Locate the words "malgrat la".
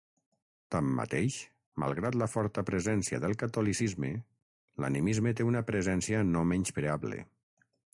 1.83-2.29